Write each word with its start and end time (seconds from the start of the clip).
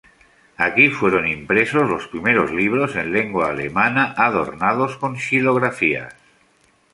Aquí 0.57 0.89
fueron 0.89 1.27
impresos 1.27 1.87
los 1.87 2.07
primeros 2.07 2.49
libros 2.51 2.95
en 2.95 3.13
lengua 3.13 3.51
alemana 3.51 4.15
adornados 4.17 4.97
con 4.97 5.15
xilografías. 5.19 6.15